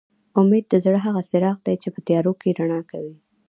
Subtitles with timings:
[0.39, 3.15] اميد د زړه هغه څراغ دي چې په تيارو کې رڼا کوي